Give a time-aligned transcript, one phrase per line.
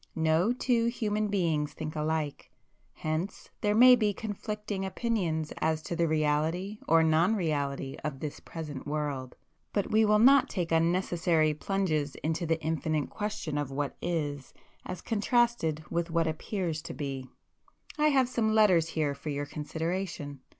[0.15, 2.49] No two human beings think alike;
[2.93, 8.39] hence there may be conflicting opinions as to the reality or non reality of this
[8.39, 9.35] present world.
[9.73, 14.55] But we will not take unnecessary plunges into the infinite question of what is,
[14.87, 17.29] as contrasted with what appears to be.
[17.99, 20.39] I have some letters here for your consideration.